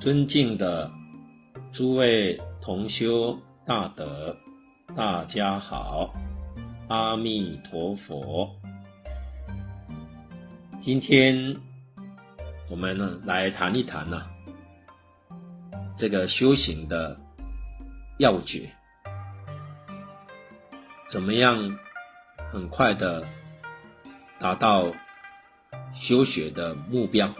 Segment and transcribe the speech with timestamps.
[0.00, 0.90] 尊敬的
[1.74, 4.34] 诸位同修大德，
[4.96, 6.14] 大家好，
[6.88, 8.50] 阿弥陀佛。
[10.80, 11.54] 今天
[12.70, 14.22] 我们呢来谈一谈呢、
[15.98, 17.18] 这个修行的
[18.18, 18.70] 要诀，
[21.12, 21.76] 怎么样
[22.50, 23.22] 很快的
[24.38, 24.90] 达到
[25.94, 27.30] 修学的目标。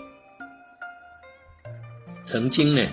[2.30, 2.88] 曾经呢，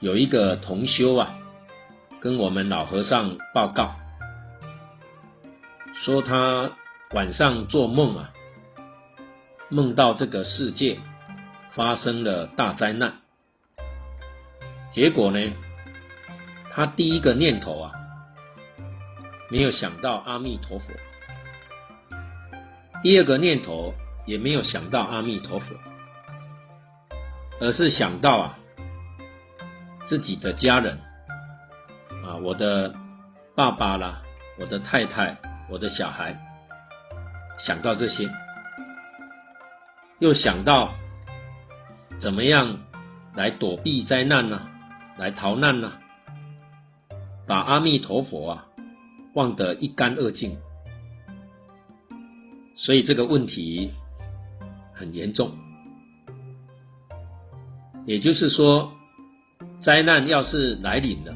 [0.00, 1.28] 有一个同修啊，
[2.22, 3.94] 跟我们老和尚报告，
[6.02, 6.70] 说他
[7.10, 8.32] 晚上做梦啊，
[9.68, 10.98] 梦到这个世界
[11.74, 13.12] 发生了大灾难。
[14.90, 15.52] 结果呢，
[16.72, 17.92] 他第一个念头啊，
[19.50, 20.86] 没有想到阿弥陀佛；
[23.02, 23.92] 第二个念头
[24.24, 25.74] 也没有想到阿弥陀佛。
[27.60, 28.58] 而是想到啊，
[30.08, 30.98] 自己的家人
[32.24, 32.94] 啊，我的
[33.54, 34.20] 爸爸啦，
[34.58, 35.36] 我的太太，
[35.70, 36.36] 我的小孩，
[37.64, 38.28] 想到这些，
[40.18, 40.94] 又想到
[42.20, 42.78] 怎么样
[43.34, 44.60] 来躲避灾难呢？
[45.16, 45.92] 来逃难呢？
[47.46, 48.66] 把阿弥陀佛啊
[49.34, 50.58] 忘得一干二净，
[52.76, 53.94] 所以这个问题
[54.92, 55.50] 很严重。
[58.06, 58.92] 也就是说，
[59.82, 61.34] 灾难要是来临了，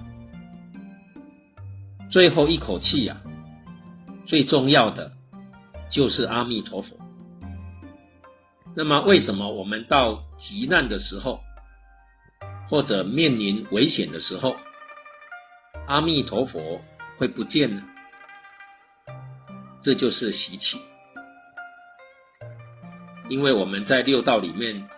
[2.11, 3.21] 最后一口气呀，
[4.27, 5.11] 最重要的
[5.91, 6.97] 就是阿弥陀佛。
[8.77, 11.41] 那么，为什么我们到急难的时候，
[12.69, 14.55] 或者面临危险的时候，
[15.89, 16.81] 阿弥陀佛
[17.19, 17.83] 会不见呢？
[19.83, 20.79] 这就是习气，
[23.29, 24.89] 因为我们在六道里面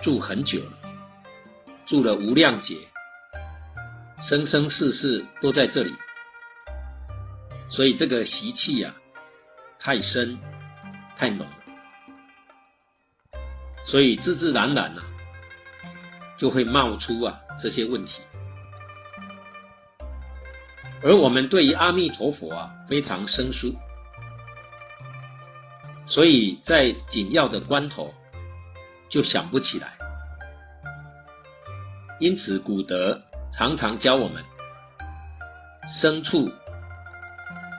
[0.00, 0.85] 住很久了。
[1.86, 2.76] 住了无量劫，
[4.28, 5.94] 生生世世都在这里，
[7.70, 8.92] 所以这个习气呀，
[9.78, 10.36] 太深
[11.16, 11.46] 太浓，
[13.84, 15.02] 所以自自然然呐，
[16.36, 18.20] 就会冒出啊这些问题。
[21.04, 23.72] 而我们对于阿弥陀佛啊非常生疏，
[26.08, 28.12] 所以在紧要的关头
[29.08, 29.96] 就想不起来。
[32.18, 33.22] 因此，古德
[33.52, 34.42] 常常教我们
[36.00, 36.50] 生处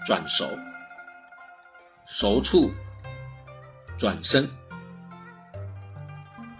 [0.05, 0.47] 转熟，
[2.07, 2.71] 熟处
[3.99, 4.47] 转生，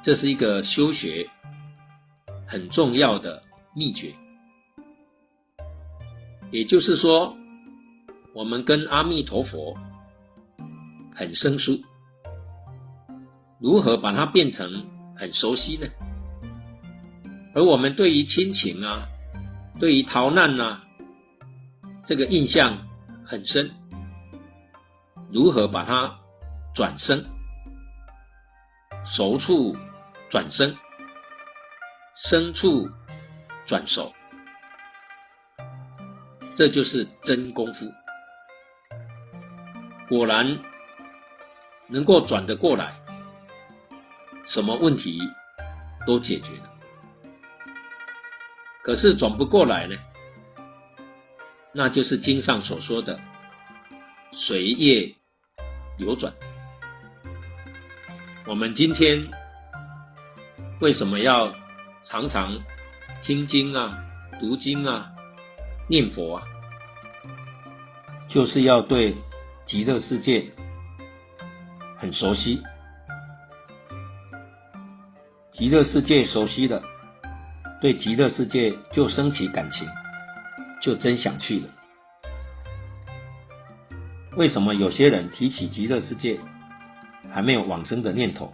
[0.02, 1.30] 这是一个修学
[2.48, 3.44] 很重要的
[3.76, 4.12] 秘诀。
[6.50, 7.36] 也就是说，
[8.34, 9.78] 我们跟阿弥陀佛
[11.14, 11.80] 很生疏，
[13.60, 14.68] 如何把它变成
[15.16, 15.88] 很熟悉呢？
[17.58, 19.08] 而我们对于亲情啊，
[19.80, 20.84] 对于逃难啊，
[22.06, 22.78] 这个印象
[23.26, 23.72] 很深。
[25.34, 26.16] 如何把它
[26.76, 27.26] 转生？
[29.06, 29.76] 熟处
[30.30, 30.76] 转生，
[32.30, 32.88] 生处
[33.66, 34.14] 转熟，
[36.56, 37.92] 这就是真功夫。
[40.08, 40.46] 果然
[41.88, 42.94] 能够转得过来，
[44.48, 45.20] 什么问题
[46.06, 46.77] 都解决了。
[48.88, 49.98] 可是转不过来呢，
[51.74, 53.20] 那就是经上所说的
[54.32, 55.14] 随业
[55.98, 56.32] 流转。
[58.46, 59.28] 我们今天
[60.80, 61.52] 为什么要
[62.06, 62.58] 常常
[63.26, 63.90] 听经啊、
[64.40, 65.12] 读经啊、
[65.90, 66.44] 念佛啊？
[68.30, 69.14] 就是要对
[69.66, 70.50] 极乐世界
[71.98, 72.64] 很熟悉，
[75.52, 76.82] 极乐世界熟悉的。
[77.80, 79.88] 对极乐世界就升起感情，
[80.82, 81.70] 就真想去了。
[84.36, 86.40] 为什么有些人提起极乐世界，
[87.32, 88.52] 还没有往生的念头？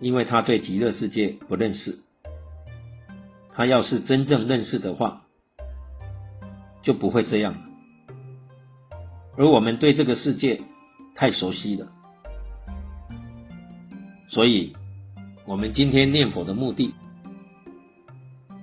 [0.00, 1.98] 因为他对极乐世界不认识。
[3.52, 5.22] 他要是真正认识的话，
[6.82, 7.54] 就不会这样。
[9.36, 10.60] 而我们对这个世界
[11.14, 11.86] 太熟悉了，
[14.28, 14.76] 所以
[15.44, 16.92] 我们今天念佛的目的。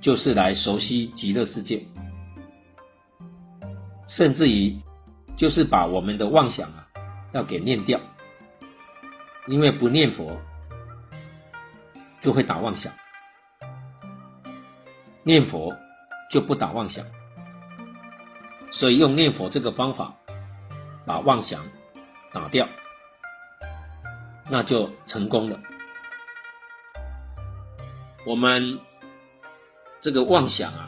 [0.06, 1.84] 就是来熟悉极乐世界，
[4.08, 4.78] 甚至于
[5.36, 6.88] 就是把我们的妄想啊
[7.34, 8.00] 要给念掉，
[9.48, 10.40] 因为不念佛
[12.22, 12.94] 就会打妄想，
[15.24, 15.76] 念佛
[16.32, 17.04] 就不打妄想，
[18.74, 20.14] 所以用念佛这个方法
[21.04, 21.66] 把妄想
[22.32, 22.70] 打掉，
[24.52, 25.60] 那就成功了。
[28.28, 28.80] 我们
[30.06, 30.88] 这个妄想啊，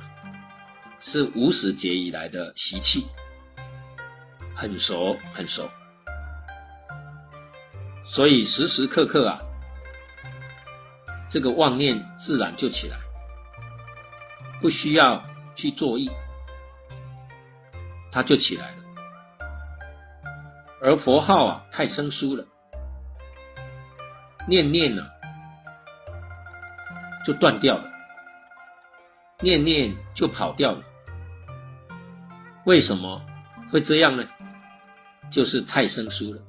[1.01, 3.07] 是无始劫以来的习气，
[4.55, 5.67] 很熟很熟，
[8.05, 9.41] 所以时时刻刻啊，
[11.31, 12.97] 这个妄念自然就起来，
[14.61, 15.23] 不需要
[15.55, 16.11] 去作意，
[18.11, 18.77] 它就起来了。
[20.79, 22.45] 而佛号啊，太生疏了，
[24.47, 25.03] 念念呢、
[27.25, 27.96] 就断掉了，
[29.41, 30.83] 念念就跑掉了。
[32.65, 33.21] 为什么
[33.71, 34.25] 会这样呢？
[35.31, 36.41] 就是太生疏了。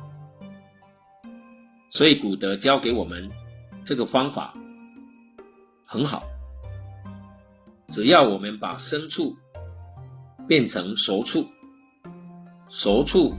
[1.91, 3.29] 所以古德教给我们
[3.85, 4.55] 这个方法
[5.85, 6.23] 很好，
[7.89, 9.37] 只要我们把生处
[10.47, 11.47] 变成熟处，
[12.71, 13.35] 熟处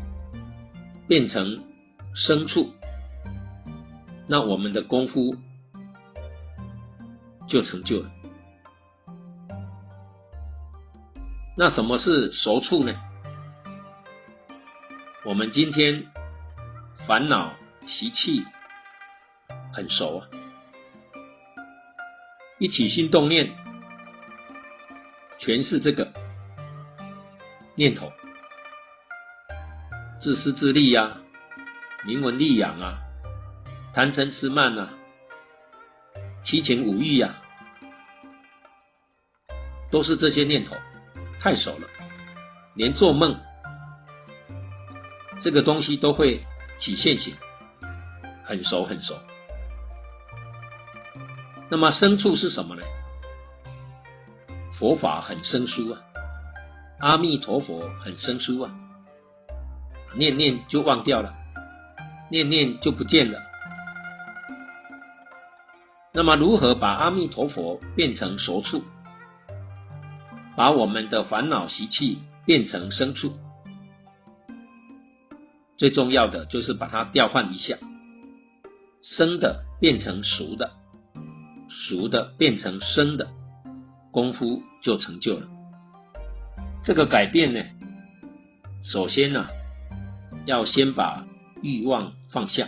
[1.08, 1.64] 变成
[2.14, 2.70] 生处，
[4.28, 5.36] 那我们的功夫
[7.48, 8.12] 就成就了。
[11.60, 12.96] 那什么是熟处呢？
[15.26, 16.08] 我们今天
[17.06, 17.54] 烦恼
[17.86, 18.46] 习气
[19.74, 20.28] 很熟啊，
[22.60, 23.52] 一起心动念，
[25.38, 26.10] 全是这个
[27.76, 28.10] 念头，
[30.22, 31.12] 自私自利呀、
[32.06, 33.00] 名闻利养啊，
[33.94, 34.90] 贪嗔痴慢啊，
[36.46, 37.36] 七情五欲呀、
[39.92, 40.74] 都是这些念头。
[41.40, 41.88] 太熟了，
[42.76, 43.40] 连做梦
[45.42, 46.44] 这个东西都会
[46.80, 47.34] 起现行，
[48.44, 49.16] 很熟很熟。
[51.70, 52.84] 那么生处是什么呢？
[54.78, 56.02] 佛法很生疏啊，
[57.00, 58.72] 阿弥陀佛很生疏啊，
[60.16, 61.34] 念念就忘掉了，
[62.30, 63.40] 念念就不见了。
[66.12, 68.84] 那么如何把阿弥陀佛变成熟处？
[70.60, 73.32] 把我们的烦恼习气变成生处，
[75.78, 77.78] 最重要的就是把它调换一下，
[79.02, 80.70] 生的变成熟的，
[81.70, 83.30] 熟的变成生的，
[84.12, 85.48] 功夫就成就了。
[86.84, 87.64] 这个改变呢，
[88.84, 89.48] 首先呢，
[90.46, 91.26] 要先把
[91.64, 92.68] 欲望放下，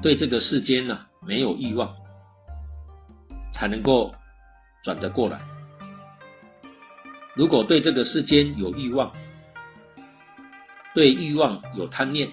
[0.00, 1.94] 对这个世间呢没有欲望，
[3.52, 4.14] 才能够
[4.82, 5.38] 转得过来。
[7.38, 9.12] 如果对这个世间有欲望，
[10.92, 12.28] 对欲望有贪念，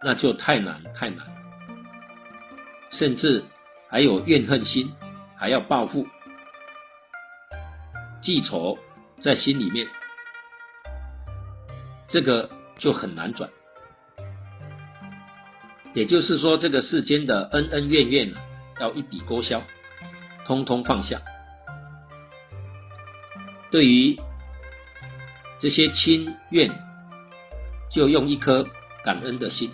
[0.00, 1.26] 那就太难太难，
[2.92, 3.42] 甚至
[3.90, 4.88] 还有怨恨心，
[5.36, 6.06] 还要报复、
[8.22, 8.78] 记仇
[9.16, 9.88] 在心里面，
[12.06, 12.48] 这个
[12.78, 13.50] 就很难转。
[15.94, 18.38] 也就是说，这个世间的恩恩怨怨呢，
[18.80, 19.60] 要一笔勾销，
[20.46, 21.20] 通通放下。
[23.76, 24.18] 对于
[25.60, 26.66] 这些亲怨，
[27.90, 28.66] 就用一颗
[29.04, 29.70] 感恩的心，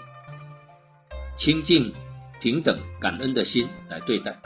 [1.38, 1.94] 清净、
[2.40, 4.36] 平等、感恩的心来对待。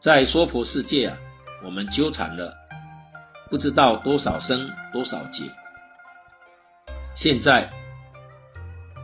[0.00, 1.18] 在娑婆世界啊，
[1.64, 2.54] 我们纠缠了
[3.50, 5.50] 不知道多少生多少劫，
[7.16, 7.68] 现在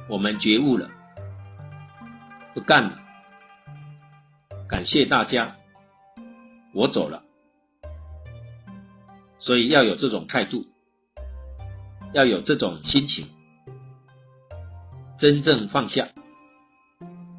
[0.08, 0.88] 我们觉悟了，
[2.54, 2.92] 不干了，
[4.68, 5.56] 感谢大家。
[6.74, 7.21] 我走了，
[9.44, 10.66] 所以要有这种态度，
[12.14, 13.26] 要有这种心情，
[15.18, 16.08] 真正放下，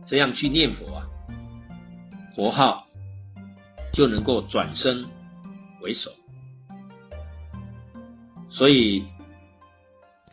[0.06, 1.08] 这样去念佛啊，
[2.36, 2.86] 佛号
[3.94, 5.06] 就能够转生
[5.82, 6.12] 为首。
[8.50, 9.06] 所以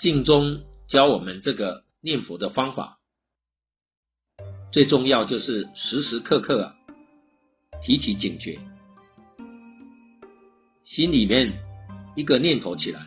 [0.01, 2.99] 经中教我们这个念佛的方法，
[4.73, 6.75] 最重要就是时时刻刻啊，
[7.81, 8.59] 提起警觉。
[10.91, 11.53] 心里面
[12.17, 13.01] 一个念头起来，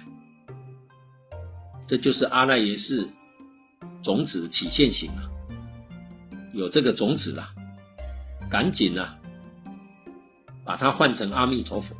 [1.86, 3.06] 这就是阿赖耶识
[4.02, 5.30] 种子起现行了。
[6.54, 7.46] 有这个种子了，
[8.50, 9.18] 赶紧啊，
[10.64, 11.94] 把它换成阿弥陀佛。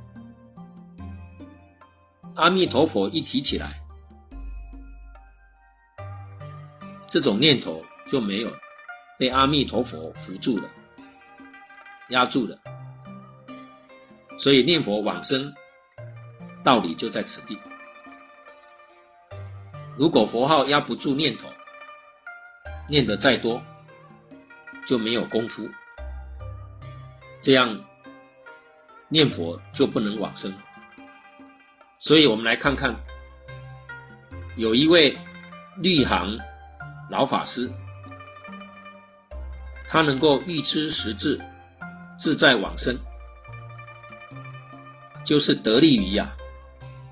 [2.36, 3.82] 阿弥陀佛一提起来，
[7.12, 8.50] 这种念头就没有
[9.20, 10.70] 被阿弥陀佛扶住了，
[12.08, 12.58] 压住了。
[14.40, 15.54] 所以念佛往生。
[16.64, 17.60] 道理就在此地。
[19.98, 21.48] 如果佛号压不住念头，
[22.90, 23.62] 念得再多，
[24.88, 25.70] 就没有功夫，
[27.44, 27.80] 这样
[29.08, 30.54] 念佛就不能往生。
[32.00, 32.96] 所以我们来看看，
[34.58, 35.18] 有一位
[35.78, 36.38] 律行
[37.10, 37.70] 老法师，
[39.88, 41.40] 他能够预知时至，
[42.20, 42.98] 自在往生，
[45.26, 46.36] 就是得力于呀、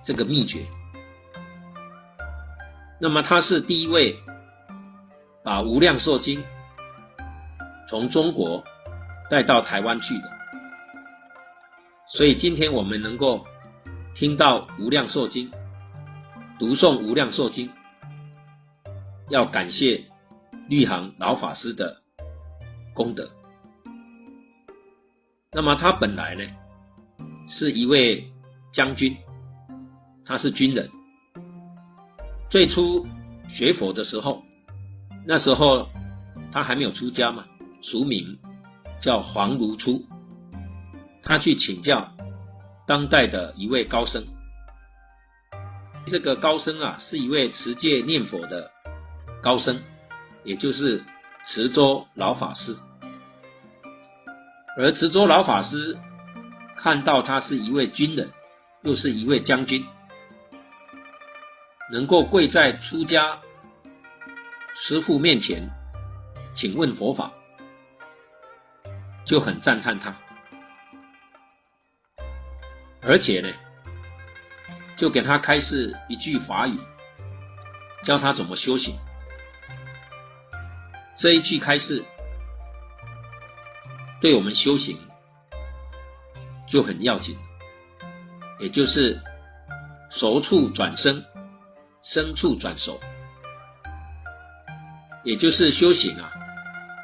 [0.04, 0.66] 这个秘诀。
[3.00, 4.16] 那么他是第一位
[5.44, 6.40] 把《无量寿经》
[7.90, 8.64] 从中国
[9.30, 10.30] 带到台湾去的，
[12.08, 13.44] 所以今天我们能够
[14.16, 15.50] 听到《无量寿经》，
[16.60, 17.68] 读诵《无量寿经》，
[19.30, 20.04] 要感谢
[20.70, 22.02] 律航老法师的
[22.94, 23.30] 功德。
[25.54, 26.44] 那么他本来呢
[27.50, 28.32] 是一位
[28.74, 29.18] 将军，
[30.32, 30.90] 他是军人。
[32.50, 33.06] 最初
[33.50, 34.42] 学佛的时候，
[35.28, 35.90] 那时候
[36.54, 37.44] 他还没有出家嘛，
[37.82, 38.40] 俗名
[39.02, 40.02] 叫黄如初。
[41.22, 42.10] 他去请教
[42.88, 44.24] 当代的一位高僧，
[46.08, 48.72] 这个高僧啊是一位持戒念佛的
[49.44, 49.82] 高僧，
[50.46, 51.04] 也就是
[51.46, 52.74] 慈州老法师。
[54.78, 55.98] 而慈州老法师
[56.78, 58.30] 看到他是一位军人，
[58.84, 59.86] 又是一位将军。
[61.92, 63.38] 能够跪在出家
[64.88, 65.70] 师父面前
[66.56, 67.32] 请问佛法，
[69.26, 70.16] 就很赞叹他，
[73.04, 73.50] 而且呢，
[74.98, 76.80] 就给他开示一句法语，
[78.06, 78.98] 教他怎么修行。
[81.18, 82.04] 这一句开示，
[84.22, 84.98] 对我们修行
[86.68, 87.38] 就很要紧，
[88.60, 89.22] 也就是
[90.10, 91.24] 熟处转生。
[92.04, 93.00] 生处转熟，
[95.24, 96.32] 也就是修行啊，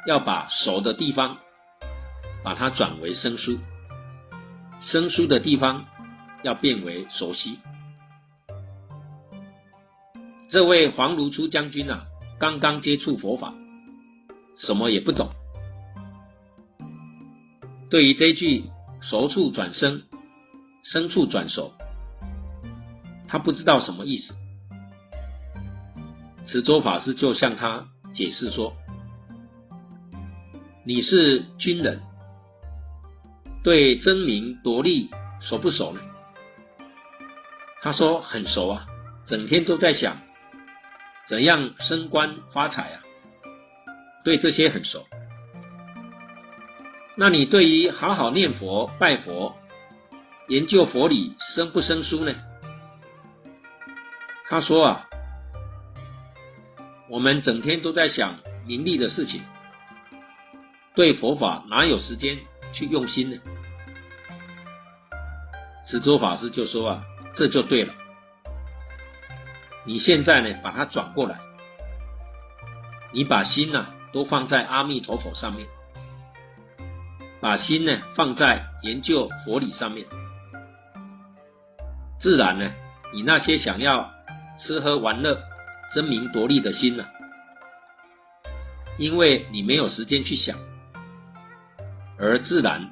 [0.06, 1.38] 要把熟的地方
[2.42, 3.58] 把它转为生疏，
[4.82, 5.84] 生疏的地方
[6.42, 7.58] 要变为熟悉。
[10.50, 12.04] 这位黄如初将军啊，
[12.40, 13.52] 刚刚接触佛法，
[14.56, 15.30] 什么也不懂，
[17.88, 18.64] 对于这句
[19.00, 20.02] 熟处转生，
[20.82, 21.72] 生处转熟，
[23.28, 24.34] 他不知道什么意思。
[26.50, 28.74] 慈州法师就向他解释说
[30.82, 32.00] ：“你是军人，
[33.62, 35.10] 对争名夺利
[35.42, 36.00] 熟不熟呢？”
[37.82, 38.86] 他说：“很熟啊，
[39.26, 40.16] 整天都在想
[41.28, 43.02] 怎样升官发财啊，
[44.24, 45.06] 对这些很熟。
[47.14, 49.54] 那你对于好好念佛、拜佛、
[50.48, 52.34] 研究佛理生不生疏呢？”
[54.48, 55.04] 他说：“啊。”
[57.08, 59.40] 我们整天都在想名利的事情，
[60.94, 62.38] 对佛法哪有时间
[62.74, 63.38] 去用心呢？
[65.86, 67.02] 慈州法师就说啊，
[67.34, 67.94] 这就对了。
[69.86, 71.38] 你现在呢，把它转过来，
[73.10, 75.66] 你把心呢、都放在阿弥陀佛上面，
[77.40, 80.06] 把心呢放在研究佛理上面，
[82.20, 82.70] 自然呢，
[83.14, 84.10] 你那些想要
[84.58, 85.47] 吃喝玩乐。
[85.94, 87.04] 争名夺利的心呢、
[88.98, 90.58] 因为你没有时间去想，
[92.18, 92.88] 而自然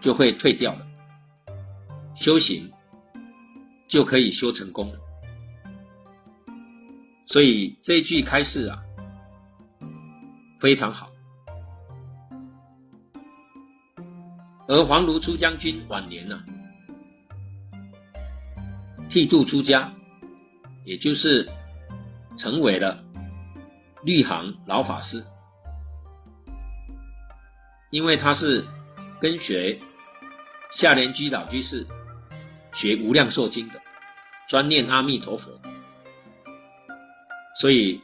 [0.00, 0.86] 就会退掉了。
[2.16, 2.72] 修行
[3.88, 4.90] 就可以修成功。
[7.26, 8.82] 所以这一句开示啊，
[10.60, 11.10] 非常好。
[14.66, 16.42] 而黄如初将军晚年呢、
[19.10, 19.92] 剃度出家，
[20.84, 21.46] 也就是。
[22.36, 23.02] 成为了
[24.02, 25.24] 律行老法师，
[27.90, 28.64] 因为他是
[29.20, 29.78] 跟随
[30.76, 31.86] 夏莲居老居士
[32.74, 33.80] 学《无量寿经》的，
[34.48, 35.50] 专念阿弥陀佛，
[37.60, 38.00] 所以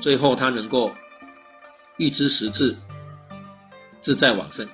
[0.00, 0.92] 最后他能够
[1.96, 2.76] 预知时至，
[4.02, 4.66] 自在往生。